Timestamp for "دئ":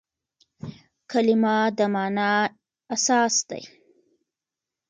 3.49-3.63